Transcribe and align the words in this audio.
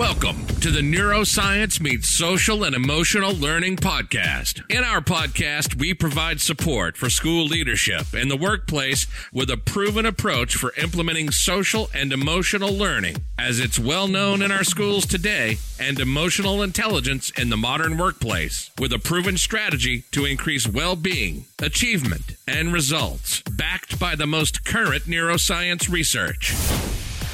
Welcome 0.00 0.46
to 0.62 0.70
the 0.70 0.80
Neuroscience 0.80 1.78
Meets 1.78 2.08
Social 2.08 2.64
and 2.64 2.74
Emotional 2.74 3.34
Learning 3.34 3.76
Podcast. 3.76 4.62
In 4.70 4.82
our 4.82 5.02
podcast, 5.02 5.78
we 5.78 5.92
provide 5.92 6.40
support 6.40 6.96
for 6.96 7.10
school 7.10 7.44
leadership 7.44 8.14
and 8.14 8.30
the 8.30 8.36
workplace 8.36 9.06
with 9.30 9.50
a 9.50 9.58
proven 9.58 10.06
approach 10.06 10.56
for 10.56 10.72
implementing 10.78 11.30
social 11.30 11.90
and 11.92 12.14
emotional 12.14 12.72
learning, 12.72 13.16
as 13.38 13.60
it's 13.60 13.78
well 13.78 14.08
known 14.08 14.40
in 14.40 14.50
our 14.50 14.64
schools 14.64 15.04
today, 15.04 15.58
and 15.78 16.00
emotional 16.00 16.62
intelligence 16.62 17.28
in 17.38 17.50
the 17.50 17.58
modern 17.58 17.98
workplace, 17.98 18.70
with 18.78 18.94
a 18.94 18.98
proven 18.98 19.36
strategy 19.36 20.04
to 20.12 20.24
increase 20.24 20.66
well 20.66 20.96
being, 20.96 21.44
achievement, 21.58 22.36
and 22.48 22.72
results, 22.72 23.42
backed 23.50 24.00
by 24.00 24.14
the 24.14 24.26
most 24.26 24.64
current 24.64 25.02
neuroscience 25.04 25.90
research. 25.90 26.54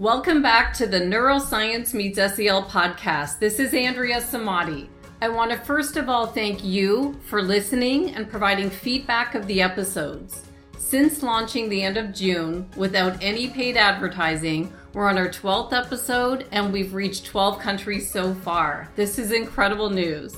Welcome 0.00 0.40
back 0.40 0.72
to 0.76 0.86
the 0.86 0.98
Neuroscience 0.98 1.92
Meets 1.92 2.16
SEL 2.16 2.62
podcast. 2.62 3.38
This 3.38 3.58
is 3.58 3.74
Andrea 3.74 4.22
Samadi. 4.22 4.88
I 5.20 5.28
want 5.28 5.50
to 5.50 5.58
first 5.58 5.98
of 5.98 6.08
all 6.08 6.26
thank 6.26 6.64
you 6.64 7.20
for 7.26 7.42
listening 7.42 8.14
and 8.14 8.30
providing 8.30 8.70
feedback 8.70 9.34
of 9.34 9.46
the 9.46 9.60
episodes. 9.60 10.44
Since 10.78 11.22
launching 11.22 11.68
the 11.68 11.82
end 11.82 11.98
of 11.98 12.14
June 12.14 12.66
without 12.76 13.22
any 13.22 13.48
paid 13.48 13.76
advertising, 13.76 14.72
we're 14.94 15.06
on 15.06 15.18
our 15.18 15.28
12th 15.28 15.74
episode 15.74 16.46
and 16.50 16.72
we've 16.72 16.94
reached 16.94 17.26
12 17.26 17.58
countries 17.58 18.10
so 18.10 18.32
far. 18.32 18.88
This 18.96 19.18
is 19.18 19.32
incredible 19.32 19.90
news. 19.90 20.34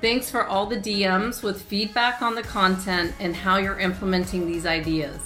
Thanks 0.00 0.30
for 0.30 0.46
all 0.46 0.66
the 0.66 0.76
DMs 0.76 1.42
with 1.42 1.62
feedback 1.62 2.22
on 2.22 2.36
the 2.36 2.44
content 2.44 3.12
and 3.18 3.34
how 3.34 3.56
you're 3.56 3.80
implementing 3.80 4.46
these 4.46 4.66
ideas. 4.66 5.18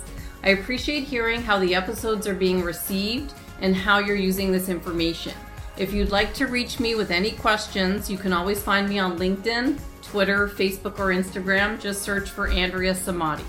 I 0.42 0.52
appreciate 0.52 1.04
hearing 1.04 1.42
how 1.42 1.58
the 1.58 1.74
episodes 1.74 2.26
are 2.26 2.34
being 2.34 2.62
received 2.62 3.34
and 3.60 3.74
how 3.74 3.98
you're 3.98 4.16
using 4.16 4.52
this 4.52 4.68
information. 4.68 5.32
If 5.76 5.92
you'd 5.92 6.10
like 6.10 6.34
to 6.34 6.46
reach 6.46 6.78
me 6.78 6.94
with 6.94 7.10
any 7.10 7.32
questions, 7.32 8.10
you 8.10 8.16
can 8.16 8.32
always 8.32 8.62
find 8.62 8.88
me 8.88 8.98
on 8.98 9.18
LinkedIn, 9.18 9.78
Twitter, 10.02 10.48
Facebook, 10.48 10.98
or 10.98 11.12
Instagram. 11.12 11.80
Just 11.80 12.02
search 12.02 12.30
for 12.30 12.48
Andrea 12.48 12.94
Samadi. 12.94 13.44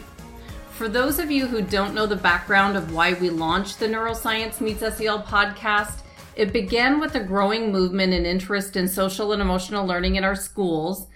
For 0.72 0.90
those 0.90 1.20
of 1.20 1.32
you 1.32 1.48
who 1.48 1.62
don't 1.62 1.94
know 1.94 2.06
the 2.06 2.16
background 2.16 2.76
of 2.76 2.94
why 2.94 3.14
we 3.14 3.30
launched 3.30 3.80
the 3.80 3.88
Neuroscience 3.88 4.60
Meets 4.60 4.82
SEL 4.82 5.24
podcast, 5.24 6.02
it 6.36 6.52
began 6.52 7.00
with 7.00 7.16
a 7.16 7.24
growing 7.24 7.72
movement 7.72 8.14
and 8.14 8.26
interest 8.26 8.76
in 8.76 8.88
social 8.88 9.32
and 9.32 9.42
emotional 9.42 9.86
learning 9.86 10.16
in 10.16 10.24
our 10.24 10.36
schools 10.36 11.08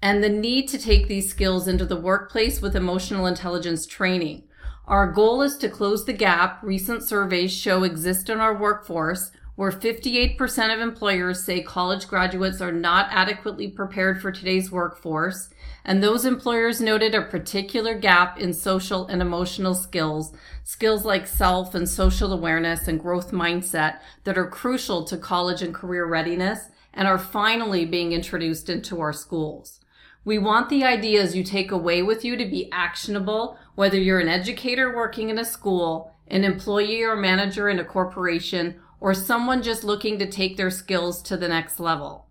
and 0.00 0.22
the 0.22 0.28
need 0.28 0.68
to 0.68 0.78
take 0.78 1.06
these 1.06 1.30
skills 1.30 1.68
into 1.68 1.84
the 1.84 1.96
workplace 1.96 2.60
with 2.60 2.74
emotional 2.74 3.26
intelligence 3.26 3.86
training. 3.86 4.42
Our 4.86 5.12
goal 5.12 5.42
is 5.42 5.56
to 5.58 5.68
close 5.68 6.04
the 6.04 6.12
gap 6.12 6.60
recent 6.62 7.04
surveys 7.04 7.52
show 7.52 7.84
exist 7.84 8.28
in 8.28 8.40
our 8.40 8.56
workforce 8.56 9.30
where 9.54 9.70
58% 9.70 10.74
of 10.74 10.80
employers 10.80 11.44
say 11.44 11.62
college 11.62 12.08
graduates 12.08 12.60
are 12.60 12.72
not 12.72 13.06
adequately 13.10 13.68
prepared 13.68 14.20
for 14.20 14.32
today's 14.32 14.72
workforce, 14.72 15.50
and 15.84 16.02
those 16.02 16.24
employers 16.24 16.80
noted 16.80 17.14
a 17.14 17.22
particular 17.22 17.94
gap 17.94 18.40
in 18.40 18.54
social 18.54 19.06
and 19.06 19.20
emotional 19.20 19.74
skills, 19.74 20.32
skills 20.64 21.04
like 21.04 21.26
self 21.26 21.74
and 21.74 21.88
social 21.88 22.32
awareness 22.32 22.88
and 22.88 22.98
growth 22.98 23.30
mindset 23.30 23.98
that 24.24 24.38
are 24.38 24.48
crucial 24.48 25.04
to 25.04 25.18
college 25.18 25.60
and 25.60 25.74
career 25.74 26.06
readiness 26.06 26.70
and 26.94 27.06
are 27.06 27.18
finally 27.18 27.84
being 27.84 28.12
introduced 28.12 28.68
into 28.70 29.00
our 29.00 29.12
schools. 29.12 29.80
We 30.24 30.38
want 30.38 30.68
the 30.68 30.84
ideas 30.84 31.34
you 31.34 31.42
take 31.42 31.72
away 31.72 32.02
with 32.02 32.24
you 32.24 32.36
to 32.36 32.44
be 32.44 32.70
actionable, 32.70 33.58
whether 33.74 33.98
you're 33.98 34.20
an 34.20 34.28
educator 34.28 34.94
working 34.94 35.30
in 35.30 35.38
a 35.38 35.44
school, 35.44 36.14
an 36.28 36.44
employee 36.44 37.02
or 37.02 37.16
manager 37.16 37.68
in 37.68 37.80
a 37.80 37.84
corporation, 37.84 38.80
or 39.00 39.14
someone 39.14 39.62
just 39.62 39.82
looking 39.82 40.20
to 40.20 40.30
take 40.30 40.56
their 40.56 40.70
skills 40.70 41.22
to 41.22 41.36
the 41.36 41.48
next 41.48 41.80
level. 41.80 42.28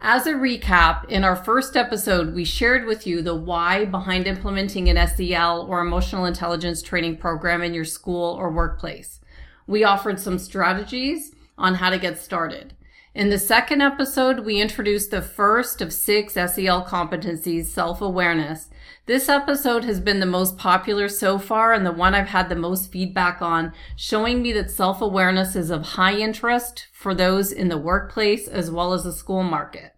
As 0.00 0.26
a 0.26 0.32
recap, 0.32 1.06
in 1.10 1.22
our 1.22 1.36
first 1.36 1.76
episode, 1.76 2.34
we 2.34 2.44
shared 2.44 2.86
with 2.86 3.06
you 3.06 3.20
the 3.20 3.34
why 3.34 3.84
behind 3.84 4.26
implementing 4.26 4.88
an 4.88 5.08
SEL 5.08 5.66
or 5.68 5.80
emotional 5.80 6.24
intelligence 6.24 6.80
training 6.80 7.18
program 7.18 7.62
in 7.62 7.74
your 7.74 7.84
school 7.84 8.34
or 8.38 8.50
workplace. 8.50 9.20
We 9.66 9.84
offered 9.84 10.18
some 10.18 10.38
strategies 10.38 11.32
on 11.58 11.74
how 11.74 11.90
to 11.90 11.98
get 11.98 12.18
started. 12.18 12.74
In 13.18 13.30
the 13.30 13.38
second 13.40 13.82
episode, 13.82 14.46
we 14.46 14.60
introduced 14.60 15.10
the 15.10 15.20
first 15.20 15.82
of 15.82 15.92
six 15.92 16.34
SEL 16.34 16.84
competencies, 16.84 17.64
self-awareness. 17.64 18.68
This 19.06 19.28
episode 19.28 19.82
has 19.82 19.98
been 19.98 20.20
the 20.20 20.24
most 20.24 20.56
popular 20.56 21.08
so 21.08 21.36
far 21.36 21.72
and 21.72 21.84
the 21.84 21.90
one 21.90 22.14
I've 22.14 22.28
had 22.28 22.48
the 22.48 22.54
most 22.54 22.92
feedback 22.92 23.42
on, 23.42 23.72
showing 23.96 24.40
me 24.40 24.52
that 24.52 24.70
self-awareness 24.70 25.56
is 25.56 25.70
of 25.70 25.82
high 25.82 26.14
interest 26.14 26.86
for 26.92 27.12
those 27.12 27.50
in 27.50 27.66
the 27.66 27.76
workplace 27.76 28.46
as 28.46 28.70
well 28.70 28.92
as 28.92 29.02
the 29.02 29.12
school 29.12 29.42
market. 29.42 29.96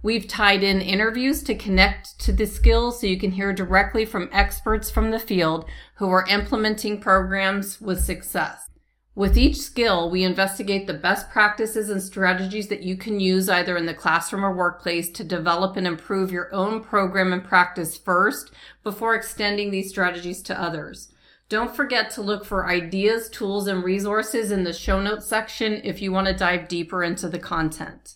We've 0.00 0.28
tied 0.28 0.62
in 0.62 0.80
interviews 0.80 1.42
to 1.42 1.56
connect 1.56 2.20
to 2.20 2.32
the 2.32 2.46
skills 2.46 3.00
so 3.00 3.08
you 3.08 3.18
can 3.18 3.32
hear 3.32 3.52
directly 3.52 4.04
from 4.04 4.30
experts 4.30 4.92
from 4.92 5.10
the 5.10 5.18
field 5.18 5.64
who 5.96 6.08
are 6.08 6.24
implementing 6.28 7.00
programs 7.00 7.80
with 7.80 8.04
success. 8.04 8.69
With 9.16 9.36
each 9.36 9.56
skill, 9.56 10.08
we 10.08 10.22
investigate 10.22 10.86
the 10.86 10.94
best 10.94 11.30
practices 11.30 11.90
and 11.90 12.00
strategies 12.00 12.68
that 12.68 12.84
you 12.84 12.96
can 12.96 13.18
use 13.18 13.48
either 13.48 13.76
in 13.76 13.86
the 13.86 13.92
classroom 13.92 14.44
or 14.44 14.54
workplace 14.54 15.10
to 15.10 15.24
develop 15.24 15.76
and 15.76 15.86
improve 15.86 16.30
your 16.30 16.52
own 16.54 16.80
program 16.80 17.32
and 17.32 17.42
practice 17.42 17.98
first 17.98 18.52
before 18.84 19.16
extending 19.16 19.70
these 19.70 19.90
strategies 19.90 20.42
to 20.42 20.60
others. 20.60 21.12
Don't 21.48 21.74
forget 21.74 22.10
to 22.12 22.22
look 22.22 22.44
for 22.44 22.68
ideas, 22.68 23.28
tools, 23.28 23.66
and 23.66 23.82
resources 23.82 24.52
in 24.52 24.62
the 24.62 24.72
show 24.72 25.00
notes 25.02 25.26
section 25.26 25.80
if 25.82 26.00
you 26.00 26.12
want 26.12 26.28
to 26.28 26.32
dive 26.32 26.68
deeper 26.68 27.02
into 27.02 27.28
the 27.28 27.40
content. 27.40 28.14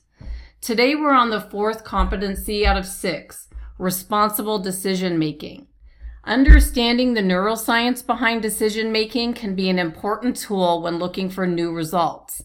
Today 0.61 0.95
we're 0.95 1.13
on 1.13 1.31
the 1.31 1.41
fourth 1.41 1.83
competency 1.83 2.65
out 2.65 2.77
of 2.77 2.87
six, 2.87 3.49
responsible 3.79 4.61
decision 4.61 5.19
making. 5.19 5.67
Understanding 6.27 7.13
the 7.13 7.21
neuroscience 7.21 8.05
behind 8.05 8.41
decision 8.41 8.91
making 8.91 9.35
can 9.35 9.55
be 9.55 9.69
an 9.69 9.79
important 9.79 10.37
tool 10.37 10.81
when 10.81 10.99
looking 10.99 11.29
for 11.29 11.47
new 11.47 11.71
results. 11.71 12.43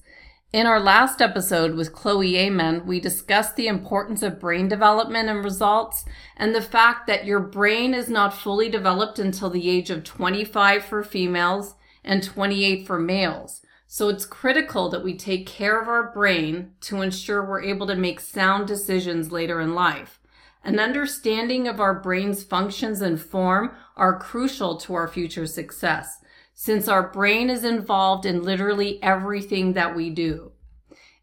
In 0.52 0.68
our 0.68 0.82
last 0.82 1.22
episode 1.22 1.76
with 1.76 1.94
Chloe 1.94 2.36
Amen, 2.36 2.86
we 2.86 3.00
discussed 3.00 3.56
the 3.56 3.68
importance 3.68 4.22
of 4.22 4.40
brain 4.40 4.68
development 4.68 5.30
and 5.30 5.46
results 5.46 6.04
and 6.36 6.54
the 6.54 6.62
fact 6.62 7.08
that 7.08 7.24
your 7.24 7.40
brain 7.40 7.94
is 7.94 8.10
not 8.10 8.34
fully 8.34 8.68
developed 8.68 9.18
until 9.18 9.50
the 9.50 9.70
age 9.70 9.90
of 9.90 10.04
25 10.04 10.84
for 10.84 11.02
females 11.02 11.76
and 12.04 12.22
28 12.22 12.86
for 12.86 13.00
males. 13.00 13.62
So 13.88 14.10
it's 14.10 14.25
critical 14.25 14.90
that 14.90 15.06
we 15.06 15.16
take 15.16 15.48
care 15.48 15.82
of 15.82 15.88
our 15.88 16.12
brain 16.12 16.74
to 16.82 17.02
ensure 17.02 17.46
we're 17.46 17.64
able 17.64 17.88
to 17.88 17.96
make 17.96 18.20
sound 18.20 18.68
decisions 18.68 19.32
later 19.32 19.62
in 19.62 19.74
life. 19.74 20.19
An 20.64 20.80
understanding 20.80 21.68
of 21.68 21.80
our 21.80 21.94
brain's 21.94 22.44
functions 22.44 23.02
and 23.02 23.20
form 23.20 23.72
are 23.96 24.20
crucial 24.20 24.78
to 24.78 24.94
our 24.94 25.08
future 25.08 25.48
success, 25.48 26.18
since 26.54 26.88
our 26.88 27.10
brain 27.10 27.50
is 27.50 27.64
involved 27.64 28.26
in 28.26 28.44
literally 28.44 29.02
everything 29.02 29.74
that 29.74 29.96
we 29.96 30.10
do. 30.10 30.52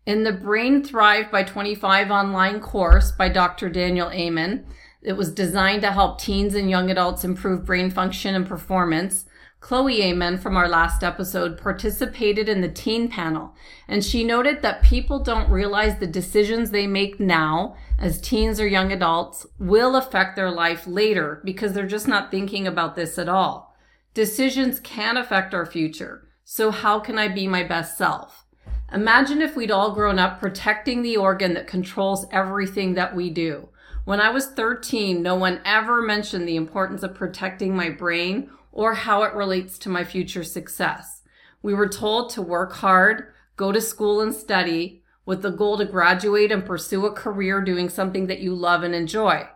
In 0.06 0.22
the 0.22 0.32
Brain 0.32 0.82
Thrive 0.82 1.30
by 1.30 1.42
25 1.42 2.10
online 2.10 2.60
course 2.60 3.12
by 3.12 3.28
Dr. 3.28 3.68
Daniel 3.68 4.10
Amen, 4.10 4.64
it 5.02 5.14
was 5.14 5.32
designed 5.32 5.82
to 5.82 5.92
help 5.92 6.20
teens 6.20 6.54
and 6.54 6.70
young 6.70 6.90
adults 6.90 7.22
improve 7.22 7.64
brain 7.64 7.90
function 7.90 8.34
and 8.34 8.46
performance. 8.46 9.26
Chloe 9.66 10.00
Amen 10.00 10.38
from 10.38 10.56
our 10.56 10.68
last 10.68 11.02
episode 11.02 11.58
participated 11.58 12.48
in 12.48 12.60
the 12.60 12.68
teen 12.68 13.08
panel, 13.08 13.52
and 13.88 14.04
she 14.04 14.22
noted 14.22 14.62
that 14.62 14.84
people 14.84 15.18
don't 15.18 15.50
realize 15.50 15.98
the 15.98 16.06
decisions 16.06 16.70
they 16.70 16.86
make 16.86 17.18
now 17.18 17.74
as 17.98 18.20
teens 18.20 18.60
or 18.60 18.68
young 18.68 18.92
adults 18.92 19.44
will 19.58 19.96
affect 19.96 20.36
their 20.36 20.52
life 20.52 20.86
later 20.86 21.42
because 21.44 21.72
they're 21.72 21.84
just 21.84 22.06
not 22.06 22.30
thinking 22.30 22.64
about 22.64 22.94
this 22.94 23.18
at 23.18 23.28
all. 23.28 23.76
Decisions 24.14 24.78
can 24.78 25.16
affect 25.16 25.52
our 25.52 25.66
future. 25.66 26.28
So 26.44 26.70
how 26.70 27.00
can 27.00 27.18
I 27.18 27.26
be 27.26 27.48
my 27.48 27.64
best 27.64 27.98
self? 27.98 28.44
Imagine 28.92 29.42
if 29.42 29.56
we'd 29.56 29.72
all 29.72 29.90
grown 29.90 30.20
up 30.20 30.38
protecting 30.38 31.02
the 31.02 31.16
organ 31.16 31.54
that 31.54 31.66
controls 31.66 32.24
everything 32.30 32.94
that 32.94 33.16
we 33.16 33.30
do. 33.30 33.68
When 34.04 34.20
I 34.20 34.30
was 34.30 34.46
13, 34.46 35.20
no 35.20 35.34
one 35.34 35.60
ever 35.64 36.00
mentioned 36.00 36.46
the 36.46 36.54
importance 36.54 37.02
of 37.02 37.16
protecting 37.16 37.74
my 37.74 37.90
brain 37.90 38.48
or 38.76 38.92
how 38.92 39.22
it 39.22 39.32
relates 39.32 39.78
to 39.78 39.88
my 39.88 40.04
future 40.04 40.44
success. 40.44 41.22
We 41.62 41.72
were 41.72 41.88
told 41.88 42.28
to 42.30 42.42
work 42.42 42.74
hard, 42.74 43.32
go 43.56 43.72
to 43.72 43.80
school 43.80 44.20
and 44.20 44.34
study 44.34 45.02
with 45.24 45.40
the 45.40 45.50
goal 45.50 45.78
to 45.78 45.86
graduate 45.86 46.52
and 46.52 46.62
pursue 46.62 47.06
a 47.06 47.12
career 47.12 47.62
doing 47.62 47.88
something 47.88 48.26
that 48.26 48.40
you 48.40 48.54
love 48.54 48.82
and 48.82 48.94
enjoy. 48.94 49.48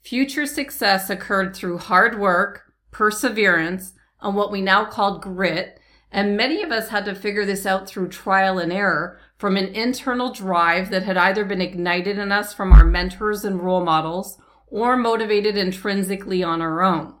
Future 0.00 0.46
success 0.46 1.10
occurred 1.10 1.56
through 1.56 1.78
hard 1.78 2.20
work, 2.20 2.72
perseverance, 2.92 3.94
and 4.22 4.36
what 4.36 4.52
we 4.52 4.60
now 4.60 4.84
call 4.84 5.18
grit. 5.18 5.80
And 6.12 6.36
many 6.36 6.62
of 6.62 6.70
us 6.70 6.90
had 6.90 7.04
to 7.06 7.16
figure 7.16 7.44
this 7.44 7.66
out 7.66 7.88
through 7.88 8.10
trial 8.10 8.60
and 8.60 8.72
error 8.72 9.18
from 9.38 9.56
an 9.56 9.74
internal 9.74 10.32
drive 10.32 10.90
that 10.90 11.02
had 11.02 11.16
either 11.16 11.44
been 11.44 11.60
ignited 11.60 12.16
in 12.16 12.30
us 12.30 12.54
from 12.54 12.72
our 12.72 12.84
mentors 12.84 13.44
and 13.44 13.60
role 13.60 13.84
models 13.84 14.38
or 14.68 14.96
motivated 14.96 15.56
intrinsically 15.56 16.44
on 16.44 16.62
our 16.62 16.80
own. 16.80 17.17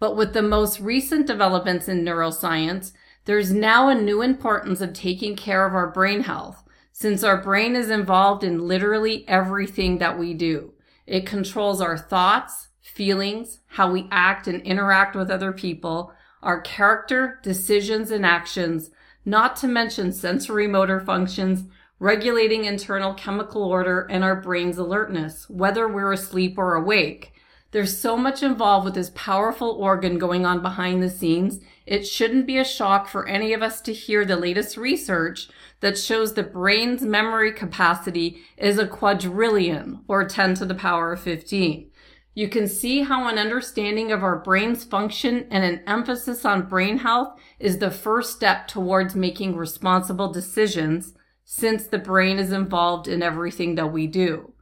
But 0.00 0.16
with 0.16 0.32
the 0.32 0.42
most 0.42 0.80
recent 0.80 1.26
developments 1.28 1.86
in 1.86 2.04
neuroscience, 2.04 2.92
there's 3.26 3.52
now 3.52 3.88
a 3.88 3.94
new 3.94 4.22
importance 4.22 4.80
of 4.80 4.92
taking 4.92 5.36
care 5.36 5.66
of 5.66 5.74
our 5.74 5.92
brain 5.92 6.22
health 6.22 6.64
since 6.92 7.22
our 7.22 7.40
brain 7.40 7.76
is 7.76 7.88
involved 7.88 8.42
in 8.42 8.66
literally 8.66 9.26
everything 9.28 9.98
that 9.98 10.18
we 10.18 10.34
do. 10.34 10.72
It 11.06 11.26
controls 11.26 11.80
our 11.80 11.96
thoughts, 11.96 12.68
feelings, 12.80 13.60
how 13.68 13.90
we 13.90 14.08
act 14.10 14.46
and 14.46 14.60
interact 14.62 15.16
with 15.16 15.30
other 15.30 15.52
people, 15.52 16.12
our 16.42 16.60
character, 16.60 17.38
decisions, 17.42 18.10
and 18.10 18.26
actions, 18.26 18.90
not 19.24 19.56
to 19.56 19.66
mention 19.68 20.12
sensory 20.12 20.66
motor 20.66 21.00
functions, 21.00 21.64
regulating 21.98 22.64
internal 22.64 23.14
chemical 23.14 23.62
order, 23.62 24.06
and 24.10 24.24
our 24.24 24.36
brain's 24.36 24.78
alertness, 24.78 25.48
whether 25.48 25.86
we're 25.86 26.12
asleep 26.12 26.58
or 26.58 26.74
awake. 26.74 27.32
There's 27.72 27.96
so 27.96 28.16
much 28.16 28.42
involved 28.42 28.84
with 28.84 28.94
this 28.94 29.12
powerful 29.14 29.70
organ 29.70 30.18
going 30.18 30.44
on 30.44 30.60
behind 30.60 31.02
the 31.02 31.10
scenes. 31.10 31.60
It 31.86 32.06
shouldn't 32.06 32.46
be 32.46 32.58
a 32.58 32.64
shock 32.64 33.06
for 33.06 33.28
any 33.28 33.52
of 33.52 33.62
us 33.62 33.80
to 33.82 33.92
hear 33.92 34.24
the 34.24 34.36
latest 34.36 34.76
research 34.76 35.48
that 35.78 35.96
shows 35.96 36.34
the 36.34 36.42
brain's 36.42 37.02
memory 37.02 37.52
capacity 37.52 38.42
is 38.56 38.78
a 38.78 38.88
quadrillion 38.88 40.00
or 40.08 40.26
10 40.26 40.54
to 40.54 40.66
the 40.66 40.74
power 40.74 41.12
of 41.12 41.20
15. 41.20 41.90
You 42.34 42.48
can 42.48 42.66
see 42.66 43.02
how 43.02 43.28
an 43.28 43.38
understanding 43.38 44.10
of 44.10 44.22
our 44.22 44.38
brain's 44.38 44.84
function 44.84 45.46
and 45.50 45.64
an 45.64 45.82
emphasis 45.86 46.44
on 46.44 46.68
brain 46.68 46.98
health 46.98 47.38
is 47.58 47.78
the 47.78 47.90
first 47.90 48.32
step 48.32 48.66
towards 48.66 49.14
making 49.14 49.56
responsible 49.56 50.32
decisions 50.32 51.14
since 51.44 51.86
the 51.86 51.98
brain 51.98 52.38
is 52.38 52.52
involved 52.52 53.08
in 53.08 53.22
everything 53.22 53.74
that 53.76 53.92
we 53.92 54.06
do. 54.06 54.52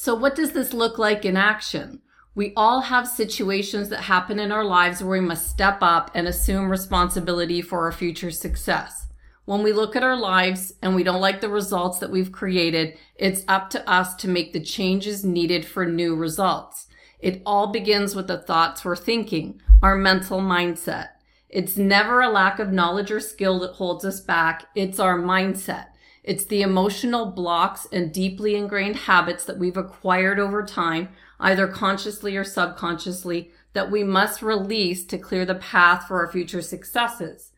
So 0.00 0.14
what 0.14 0.34
does 0.34 0.52
this 0.52 0.72
look 0.72 0.98
like 0.98 1.24
in 1.24 1.36
action? 1.36 2.00
We 2.34 2.52
all 2.56 2.82
have 2.82 3.08
situations 3.08 3.88
that 3.88 4.02
happen 4.02 4.38
in 4.38 4.52
our 4.52 4.64
lives 4.64 5.02
where 5.02 5.20
we 5.20 5.26
must 5.26 5.50
step 5.50 5.78
up 5.82 6.10
and 6.14 6.28
assume 6.28 6.70
responsibility 6.70 7.60
for 7.60 7.84
our 7.84 7.92
future 7.92 8.30
success 8.30 9.08
when 9.48 9.62
we 9.62 9.72
look 9.72 9.96
at 9.96 10.02
our 10.02 10.14
lives 10.14 10.74
and 10.82 10.94
we 10.94 11.02
don't 11.02 11.22
like 11.22 11.40
the 11.40 11.48
results 11.48 12.00
that 12.00 12.10
we've 12.10 12.30
created, 12.30 12.98
it's 13.14 13.46
up 13.48 13.70
to 13.70 13.90
us 13.90 14.14
to 14.16 14.28
make 14.28 14.52
the 14.52 14.60
changes 14.60 15.24
needed 15.24 15.64
for 15.64 15.86
new 15.86 16.14
results. 16.14 16.86
It 17.18 17.40
all 17.46 17.68
begins 17.68 18.14
with 18.14 18.26
the 18.26 18.36
thoughts 18.36 18.84
we're 18.84 18.94
thinking, 18.94 19.58
our 19.82 19.96
mental 19.96 20.40
mindset. 20.40 21.12
It's 21.48 21.78
never 21.78 22.20
a 22.20 22.28
lack 22.28 22.58
of 22.58 22.74
knowledge 22.74 23.10
or 23.10 23.20
skill 23.20 23.58
that 23.60 23.76
holds 23.76 24.04
us 24.04 24.20
back. 24.20 24.66
It's 24.74 25.00
our 25.00 25.18
mindset. 25.18 25.86
It's 26.28 26.44
the 26.44 26.60
emotional 26.60 27.24
blocks 27.24 27.88
and 27.90 28.12
deeply 28.12 28.54
ingrained 28.54 28.96
habits 28.96 29.46
that 29.46 29.56
we've 29.56 29.78
acquired 29.78 30.38
over 30.38 30.62
time, 30.62 31.08
either 31.40 31.66
consciously 31.66 32.36
or 32.36 32.44
subconsciously, 32.44 33.50
that 33.72 33.90
we 33.90 34.04
must 34.04 34.42
release 34.42 35.06
to 35.06 35.16
clear 35.16 35.46
the 35.46 35.54
path 35.54 36.06
for 36.06 36.18
our 36.18 36.30
future 36.30 36.60
successes. 36.60 37.52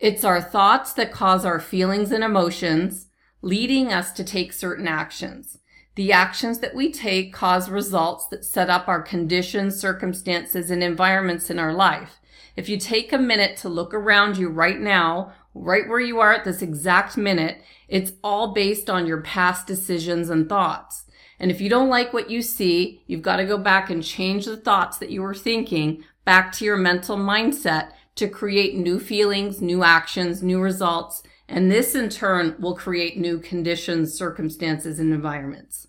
It's 0.00 0.24
our 0.24 0.42
thoughts 0.42 0.92
that 0.94 1.12
cause 1.12 1.44
our 1.44 1.60
feelings 1.60 2.10
and 2.10 2.24
emotions, 2.24 3.06
leading 3.42 3.92
us 3.92 4.10
to 4.14 4.24
take 4.24 4.52
certain 4.52 4.88
actions. 4.88 5.58
The 5.94 6.10
actions 6.10 6.58
that 6.58 6.74
we 6.74 6.90
take 6.90 7.32
cause 7.32 7.70
results 7.70 8.26
that 8.26 8.44
set 8.44 8.68
up 8.68 8.88
our 8.88 9.02
conditions, 9.02 9.78
circumstances, 9.78 10.68
and 10.72 10.82
environments 10.82 11.48
in 11.48 11.60
our 11.60 11.72
life. 11.72 12.18
If 12.56 12.68
you 12.68 12.76
take 12.76 13.12
a 13.12 13.18
minute 13.18 13.56
to 13.58 13.68
look 13.68 13.94
around 13.94 14.36
you 14.36 14.48
right 14.48 14.80
now, 14.80 15.32
right 15.62 15.88
where 15.88 16.00
you 16.00 16.20
are 16.20 16.32
at 16.32 16.44
this 16.44 16.62
exact 16.62 17.16
minute, 17.16 17.62
it's 17.88 18.12
all 18.22 18.52
based 18.52 18.90
on 18.90 19.06
your 19.06 19.20
past 19.22 19.66
decisions 19.66 20.30
and 20.30 20.48
thoughts. 20.48 21.04
And 21.38 21.50
if 21.50 21.60
you 21.60 21.68
don't 21.68 21.88
like 21.88 22.12
what 22.12 22.30
you 22.30 22.42
see, 22.42 23.02
you've 23.06 23.22
got 23.22 23.36
to 23.36 23.44
go 23.44 23.58
back 23.58 23.90
and 23.90 24.02
change 24.02 24.46
the 24.46 24.56
thoughts 24.56 24.98
that 24.98 25.10
you 25.10 25.22
were 25.22 25.34
thinking 25.34 26.04
back 26.24 26.52
to 26.52 26.64
your 26.64 26.76
mental 26.76 27.16
mindset 27.16 27.92
to 28.16 28.28
create 28.28 28.74
new 28.74 28.98
feelings, 28.98 29.60
new 29.60 29.84
actions, 29.84 30.42
new 30.42 30.60
results, 30.60 31.22
and 31.48 31.70
this 31.70 31.94
in 31.94 32.08
turn 32.08 32.56
will 32.58 32.74
create 32.74 33.18
new 33.18 33.38
conditions, 33.38 34.14
circumstances, 34.14 34.98
and 34.98 35.12
environments. 35.12 35.86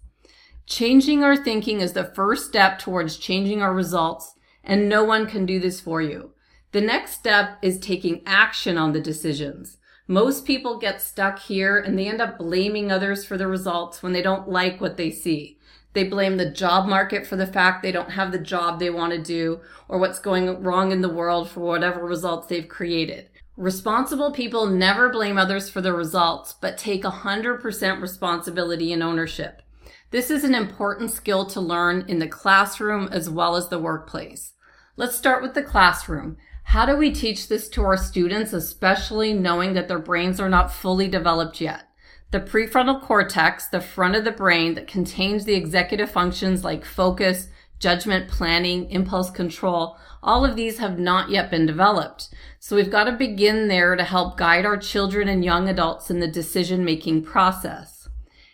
Changing 0.65 1.23
our 1.23 1.35
thinking 1.35 1.79
is 1.79 1.93
the 1.93 2.11
first 2.13 2.45
step 2.45 2.77
towards 2.77 3.17
changing 3.17 3.61
our 3.61 3.73
results, 3.73 4.33
and 4.63 4.89
no 4.89 5.03
one 5.03 5.25
can 5.25 5.45
do 5.45 5.59
this 5.59 5.79
for 5.79 6.01
you. 6.01 6.31
The 6.71 6.81
next 6.81 7.11
step 7.11 7.57
is 7.61 7.79
taking 7.79 8.21
action 8.25 8.77
on 8.77 8.91
the 8.91 8.99
decisions. 8.99 9.77
Most 10.07 10.45
people 10.45 10.77
get 10.77 11.01
stuck 11.01 11.39
here 11.39 11.77
and 11.77 11.97
they 11.97 12.07
end 12.07 12.21
up 12.21 12.37
blaming 12.37 12.91
others 12.91 13.25
for 13.25 13.37
the 13.37 13.47
results 13.47 14.03
when 14.03 14.13
they 14.13 14.21
don't 14.21 14.49
like 14.49 14.79
what 14.79 14.97
they 14.97 15.11
see. 15.11 15.57
They 15.93 16.03
blame 16.03 16.37
the 16.37 16.49
job 16.49 16.87
market 16.87 17.25
for 17.25 17.35
the 17.35 17.47
fact 17.47 17.81
they 17.81 17.91
don't 17.91 18.11
have 18.11 18.31
the 18.31 18.39
job 18.39 18.79
they 18.79 18.89
want 18.89 19.13
to 19.13 19.21
do 19.21 19.61
or 19.87 19.97
what's 19.97 20.19
going 20.19 20.61
wrong 20.61 20.91
in 20.91 21.01
the 21.01 21.09
world 21.09 21.49
for 21.49 21.61
whatever 21.61 22.05
results 22.05 22.47
they've 22.47 22.67
created. 22.67 23.29
Responsible 23.55 24.31
people 24.31 24.67
never 24.67 25.09
blame 25.09 25.37
others 25.37 25.69
for 25.69 25.81
the 25.81 25.93
results, 25.93 26.53
but 26.53 26.77
take 26.77 27.03
100% 27.03 28.01
responsibility 28.01 28.93
and 28.93 29.01
ownership. 29.01 29.63
This 30.11 30.29
is 30.29 30.43
an 30.43 30.53
important 30.53 31.11
skill 31.11 31.45
to 31.47 31.59
learn 31.59 32.05
in 32.07 32.19
the 32.19 32.27
classroom 32.27 33.09
as 33.11 33.29
well 33.29 33.55
as 33.55 33.69
the 33.69 33.79
workplace. 33.79 34.53
Let's 34.95 35.15
start 35.15 35.41
with 35.41 35.53
the 35.53 35.63
classroom. 35.63 36.37
How 36.71 36.85
do 36.85 36.97
we 36.97 37.11
teach 37.11 37.47
this 37.47 37.69
to 37.69 37.83
our 37.83 37.95
students, 37.95 38.51
especially 38.51 39.33
knowing 39.33 39.71
that 39.73 39.87
their 39.87 39.99
brains 39.99 40.37
are 40.37 40.49
not 40.49 40.73
fully 40.73 41.07
developed 41.07 41.61
yet? 41.61 41.83
The 42.31 42.41
prefrontal 42.41 43.01
cortex, 43.01 43.67
the 43.67 43.79
front 43.79 44.17
of 44.17 44.25
the 44.25 44.33
brain 44.33 44.73
that 44.73 44.85
contains 44.85 45.45
the 45.45 45.53
executive 45.53 46.11
functions 46.11 46.65
like 46.65 46.83
focus, 46.83 47.47
judgment, 47.79 48.27
planning, 48.27 48.91
impulse 48.91 49.29
control, 49.29 49.97
all 50.21 50.43
of 50.43 50.57
these 50.57 50.79
have 50.79 50.99
not 50.99 51.29
yet 51.29 51.49
been 51.49 51.65
developed. 51.65 52.33
So 52.59 52.75
we've 52.75 52.91
got 52.91 53.05
to 53.05 53.13
begin 53.13 53.69
there 53.69 53.95
to 53.95 54.03
help 54.03 54.35
guide 54.35 54.65
our 54.65 54.77
children 54.77 55.29
and 55.29 55.45
young 55.45 55.69
adults 55.69 56.11
in 56.11 56.19
the 56.19 56.27
decision 56.27 56.83
making 56.83 57.23
process. 57.23 58.09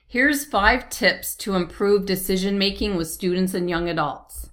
Here's 0.05 0.45
five 0.45 0.87
tips 0.91 1.33
to 1.37 1.55
improve 1.55 2.05
decision 2.05 2.59
making 2.59 2.95
with 2.95 3.07
students 3.07 3.55
and 3.55 3.67
young 3.67 3.89
adults. 3.89 4.51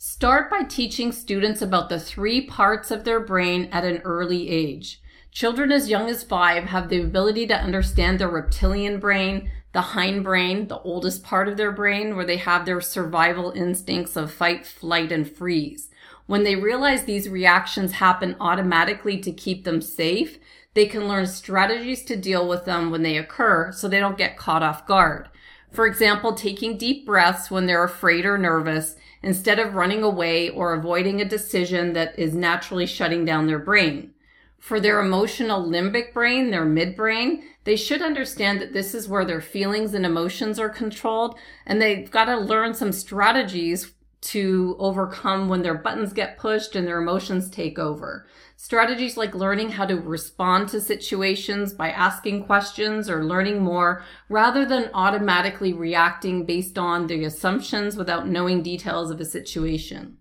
Start 0.00 0.48
by 0.48 0.62
teaching 0.62 1.10
students 1.10 1.60
about 1.60 1.88
the 1.88 1.98
three 1.98 2.46
parts 2.46 2.92
of 2.92 3.02
their 3.02 3.18
brain 3.18 3.68
at 3.72 3.82
an 3.82 3.98
early 4.04 4.48
age. 4.48 5.02
Children 5.32 5.72
as 5.72 5.90
young 5.90 6.08
as 6.08 6.22
five 6.22 6.66
have 6.66 6.88
the 6.88 7.02
ability 7.02 7.48
to 7.48 7.60
understand 7.60 8.20
their 8.20 8.28
reptilian 8.28 9.00
brain, 9.00 9.50
the 9.72 9.80
hindbrain, 9.80 10.68
the 10.68 10.78
oldest 10.82 11.24
part 11.24 11.48
of 11.48 11.56
their 11.56 11.72
brain, 11.72 12.14
where 12.14 12.24
they 12.24 12.36
have 12.36 12.64
their 12.64 12.80
survival 12.80 13.50
instincts 13.50 14.14
of 14.14 14.32
fight, 14.32 14.64
flight, 14.64 15.10
and 15.10 15.28
freeze. 15.28 15.90
When 16.26 16.44
they 16.44 16.54
realize 16.54 17.02
these 17.02 17.28
reactions 17.28 17.94
happen 17.94 18.36
automatically 18.38 19.18
to 19.18 19.32
keep 19.32 19.64
them 19.64 19.82
safe, 19.82 20.38
they 20.74 20.86
can 20.86 21.08
learn 21.08 21.26
strategies 21.26 22.04
to 22.04 22.14
deal 22.14 22.46
with 22.46 22.66
them 22.66 22.92
when 22.92 23.02
they 23.02 23.16
occur 23.16 23.72
so 23.72 23.88
they 23.88 23.98
don't 23.98 24.16
get 24.16 24.36
caught 24.36 24.62
off 24.62 24.86
guard. 24.86 25.28
For 25.70 25.86
example, 25.86 26.32
taking 26.32 26.78
deep 26.78 27.06
breaths 27.06 27.50
when 27.50 27.66
they're 27.66 27.84
afraid 27.84 28.24
or 28.24 28.38
nervous 28.38 28.96
instead 29.22 29.58
of 29.58 29.74
running 29.74 30.02
away 30.02 30.48
or 30.48 30.72
avoiding 30.72 31.20
a 31.20 31.28
decision 31.28 31.92
that 31.92 32.18
is 32.18 32.34
naturally 32.34 32.86
shutting 32.86 33.24
down 33.24 33.46
their 33.46 33.58
brain 33.58 34.12
for 34.58 34.80
their 34.80 35.00
emotional 35.00 35.64
limbic 35.64 36.12
brain, 36.12 36.50
their 36.50 36.66
midbrain, 36.66 37.42
they 37.64 37.76
should 37.76 38.02
understand 38.02 38.60
that 38.60 38.72
this 38.72 38.94
is 38.94 39.08
where 39.08 39.24
their 39.24 39.40
feelings 39.40 39.94
and 39.94 40.04
emotions 40.04 40.58
are 40.58 40.68
controlled. 40.68 41.38
And 41.66 41.80
they've 41.80 42.10
got 42.10 42.24
to 42.26 42.36
learn 42.36 42.74
some 42.74 42.92
strategies 42.92 43.92
to 44.20 44.74
overcome 44.80 45.48
when 45.48 45.62
their 45.62 45.74
buttons 45.74 46.12
get 46.12 46.38
pushed 46.38 46.74
and 46.74 46.86
their 46.86 47.00
emotions 47.00 47.48
take 47.48 47.78
over. 47.78 48.26
Strategies 48.60 49.16
like 49.16 49.36
learning 49.36 49.70
how 49.70 49.86
to 49.86 49.94
respond 49.94 50.68
to 50.68 50.80
situations 50.80 51.72
by 51.72 51.90
asking 51.90 52.42
questions 52.42 53.08
or 53.08 53.24
learning 53.24 53.62
more 53.62 54.02
rather 54.28 54.66
than 54.66 54.90
automatically 54.94 55.72
reacting 55.72 56.44
based 56.44 56.76
on 56.76 57.06
the 57.06 57.22
assumptions 57.22 57.96
without 57.96 58.26
knowing 58.26 58.60
details 58.60 59.12
of 59.12 59.20
a 59.20 59.24
situation. 59.24 60.16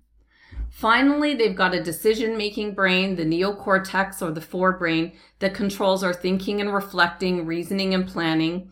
Finally, 0.69 1.33
they've 1.33 1.55
got 1.55 1.73
a 1.73 1.83
decision 1.83 2.37
making 2.37 2.75
brain, 2.75 3.15
the 3.15 3.25
neocortex 3.25 4.21
or 4.21 4.29
the 4.29 4.39
forebrain, 4.39 5.15
that 5.39 5.55
controls 5.55 6.03
our 6.03 6.13
thinking 6.13 6.61
and 6.61 6.71
reflecting, 6.71 7.43
reasoning 7.43 7.95
and 7.95 8.07
planning. 8.07 8.69